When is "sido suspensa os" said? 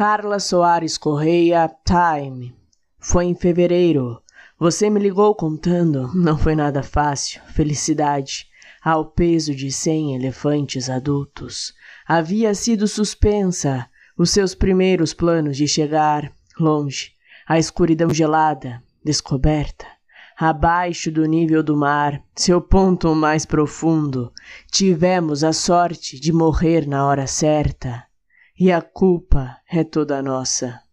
12.54-14.30